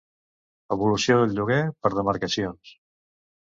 [0.75, 2.77] Evolució del lloguer per demarcacions.